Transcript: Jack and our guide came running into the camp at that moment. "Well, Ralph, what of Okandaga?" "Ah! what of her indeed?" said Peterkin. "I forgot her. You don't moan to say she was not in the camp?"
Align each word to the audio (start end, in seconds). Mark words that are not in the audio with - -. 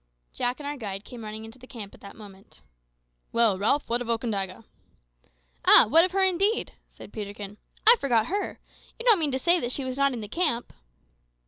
Jack 0.33 0.59
and 0.59 0.65
our 0.65 0.77
guide 0.77 1.05
came 1.05 1.23
running 1.23 1.45
into 1.45 1.59
the 1.59 1.67
camp 1.67 1.93
at 1.93 2.01
that 2.01 2.15
moment. 2.15 2.63
"Well, 3.31 3.59
Ralph, 3.59 3.87
what 3.87 4.01
of 4.01 4.09
Okandaga?" 4.09 4.65
"Ah! 5.63 5.85
what 5.87 6.03
of 6.03 6.09
her 6.13 6.23
indeed?" 6.23 6.73
said 6.89 7.13
Peterkin. 7.13 7.57
"I 7.85 7.97
forgot 7.99 8.25
her. 8.25 8.59
You 8.97 9.05
don't 9.05 9.19
moan 9.19 9.29
to 9.31 9.37
say 9.37 9.69
she 9.69 9.85
was 9.85 9.97
not 9.97 10.13
in 10.13 10.21
the 10.21 10.27
camp?" 10.27 10.73